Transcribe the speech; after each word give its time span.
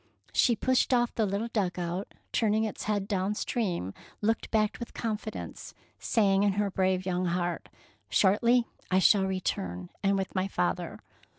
She 0.33 0.55
pushed 0.55 0.95
off 0.95 1.13
the 1.13 1.27
little 1.27 1.49
dug 1.49 1.77
out, 1.77 2.07
and 2.09 2.19
turning 2.31 2.63
its 2.63 2.85
head 2.85 3.07
down 3.07 3.35
stream 3.35 3.93
looked 4.19 4.49
back 4.49 4.77
with 4.79 4.95
con 4.95 5.15
fidence, 5.15 5.75
saying 5.99 6.41
in 6.41 6.53
her 6.53 6.71
brave 6.71 7.05
young 7.05 7.25
heart, 7.25 7.69
—"Shortly 8.09 8.65
I 8.89 8.97
shall 8.97 9.25
return, 9.27 9.89
and 10.01 10.17
with 10.17 10.33
my 10.33 10.47
father. 10.47 11.01